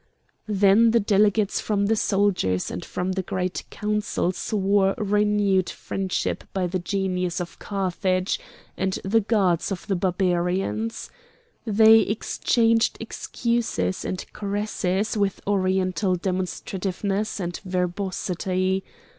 Then 0.47 0.89
the 0.89 0.99
delegates 0.99 1.61
from 1.61 1.85
the 1.85 1.95
soldiers 1.95 2.71
and 2.71 2.83
from 2.83 3.11
the 3.11 3.21
Great 3.21 3.65
Council 3.69 4.31
swore 4.31 4.95
renewed 4.97 5.69
friendship 5.69 6.43
by 6.53 6.65
the 6.65 6.79
Genius 6.79 7.39
of 7.39 7.59
Carthage 7.59 8.39
and 8.75 8.97
the 9.05 9.19
gods 9.21 9.71
of 9.71 9.85
the 9.85 9.95
Barbarians. 9.95 11.11
They 11.65 11.99
exchanged 11.99 12.97
excuses 12.99 14.03
and 14.03 14.25
caresses 14.33 15.15
with 15.15 15.39
oriental 15.45 16.15
demonstrativeness 16.15 17.39
and 17.39 17.57
verbosity. 17.63 18.83